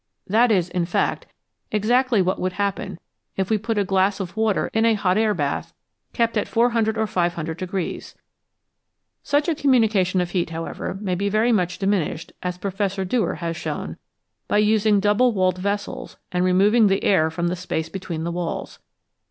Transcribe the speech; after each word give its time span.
That 0.25 0.51
is, 0.51 0.67
in 0.69 0.87
fact, 0.87 1.27
exactly 1.71 2.23
what 2.23 2.39
would 2.41 2.53
happen 2.53 2.97
if 3.37 3.51
we 3.51 3.59
put 3.59 3.77
a 3.77 3.83
glass 3.83 4.19
of 4.19 4.35
water 4.35 4.71
in 4.73 4.83
a 4.83 4.95
hot 4.95 5.15
air 5.15 5.35
bath 5.35 5.73
kept 6.11 6.37
at 6.37 6.47
400 6.47 6.97
or 6.97 7.05
500. 7.05 8.03
Such 9.21 9.47
a 9.47 9.53
communication 9.53 10.19
of 10.19 10.31
heat, 10.31 10.49
however, 10.49 10.97
may 10.99 11.13
be 11.13 11.29
very 11.29 11.51
much 11.51 11.77
diminished, 11.77 12.31
as 12.41 12.57
Professor 12.57 13.05
Dewar 13.05 13.35
has 13.35 13.55
shown, 13.55 13.95
by 14.47 14.57
using 14.57 14.99
double 14.99 15.33
walled 15.33 15.59
vessels 15.59 16.17
and 16.31 16.43
removing 16.43 16.87
the 16.87 17.03
air 17.03 17.29
from 17.29 17.49
the 17.49 17.55
space 17.55 17.87
bet 17.87 18.01
\\CIMI 18.01 18.23
fhe 18.23 18.33
walls. 18.33 18.79